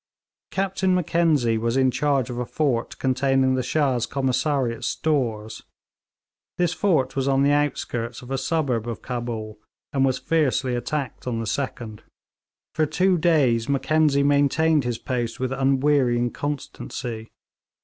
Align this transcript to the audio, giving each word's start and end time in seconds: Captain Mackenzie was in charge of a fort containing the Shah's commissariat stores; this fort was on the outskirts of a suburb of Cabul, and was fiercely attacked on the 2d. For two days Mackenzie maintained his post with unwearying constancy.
Captain 0.49 0.95
Mackenzie 0.95 1.59
was 1.59 1.77
in 1.77 1.91
charge 1.91 2.31
of 2.31 2.39
a 2.39 2.45
fort 2.47 2.97
containing 2.97 3.53
the 3.53 3.61
Shah's 3.61 4.07
commissariat 4.07 4.83
stores; 4.83 5.61
this 6.57 6.73
fort 6.73 7.15
was 7.15 7.27
on 7.27 7.43
the 7.43 7.51
outskirts 7.51 8.23
of 8.23 8.31
a 8.31 8.37
suburb 8.39 8.87
of 8.87 9.03
Cabul, 9.03 9.59
and 9.93 10.03
was 10.03 10.17
fiercely 10.17 10.73
attacked 10.73 11.27
on 11.27 11.37
the 11.39 11.45
2d. 11.45 11.99
For 12.73 12.87
two 12.87 13.19
days 13.19 13.69
Mackenzie 13.69 14.23
maintained 14.23 14.85
his 14.85 14.97
post 14.97 15.39
with 15.39 15.51
unwearying 15.51 16.31
constancy. 16.31 17.29